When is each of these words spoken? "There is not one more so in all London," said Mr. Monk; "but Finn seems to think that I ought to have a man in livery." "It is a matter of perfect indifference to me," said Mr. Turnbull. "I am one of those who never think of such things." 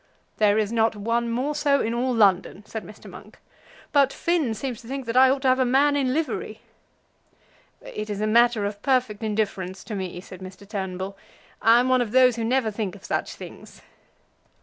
"There 0.37 0.57
is 0.57 0.71
not 0.71 0.95
one 0.95 1.29
more 1.29 1.53
so 1.53 1.79
in 1.79 1.93
all 1.93 2.11
London," 2.11 2.65
said 2.65 2.83
Mr. 2.83 3.07
Monk; 3.07 3.37
"but 3.91 4.11
Finn 4.11 4.55
seems 4.55 4.81
to 4.81 4.87
think 4.87 5.05
that 5.05 5.15
I 5.15 5.29
ought 5.29 5.43
to 5.43 5.47
have 5.47 5.59
a 5.59 5.63
man 5.63 5.95
in 5.95 6.11
livery." 6.11 6.61
"It 7.83 8.09
is 8.09 8.19
a 8.19 8.25
matter 8.25 8.65
of 8.65 8.81
perfect 8.81 9.21
indifference 9.21 9.83
to 9.83 9.93
me," 9.95 10.19
said 10.19 10.39
Mr. 10.39 10.67
Turnbull. 10.67 11.15
"I 11.61 11.79
am 11.79 11.87
one 11.89 12.01
of 12.01 12.13
those 12.13 12.35
who 12.35 12.43
never 12.43 12.71
think 12.71 12.95
of 12.95 13.05
such 13.05 13.35
things." 13.35 13.83